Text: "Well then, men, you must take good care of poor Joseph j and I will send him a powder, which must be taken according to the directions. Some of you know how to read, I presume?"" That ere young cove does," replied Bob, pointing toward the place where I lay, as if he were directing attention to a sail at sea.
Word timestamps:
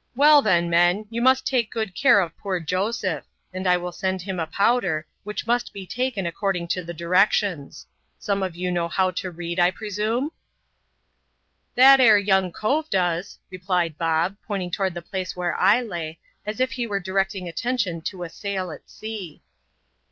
"Well 0.16 0.42
then, 0.42 0.68
men, 0.68 1.06
you 1.08 1.22
must 1.22 1.46
take 1.46 1.70
good 1.70 1.94
care 1.94 2.18
of 2.18 2.36
poor 2.36 2.58
Joseph 2.58 3.22
j 3.22 3.28
and 3.52 3.64
I 3.64 3.76
will 3.76 3.92
send 3.92 4.22
him 4.22 4.40
a 4.40 4.46
powder, 4.48 5.06
which 5.22 5.46
must 5.46 5.72
be 5.72 5.86
taken 5.86 6.26
according 6.26 6.66
to 6.74 6.82
the 6.82 6.92
directions. 6.92 7.86
Some 8.18 8.42
of 8.42 8.56
you 8.56 8.72
know 8.72 8.88
how 8.88 9.12
to 9.12 9.30
read, 9.30 9.60
I 9.60 9.70
presume?"" 9.70 10.32
That 11.76 12.00
ere 12.00 12.18
young 12.18 12.50
cove 12.50 12.90
does," 12.90 13.38
replied 13.52 13.96
Bob, 13.96 14.36
pointing 14.48 14.72
toward 14.72 14.94
the 14.94 15.00
place 15.00 15.36
where 15.36 15.54
I 15.56 15.80
lay, 15.82 16.18
as 16.44 16.58
if 16.58 16.72
he 16.72 16.84
were 16.88 16.98
directing 16.98 17.46
attention 17.46 18.00
to 18.00 18.24
a 18.24 18.28
sail 18.28 18.72
at 18.72 18.90
sea. 18.90 19.44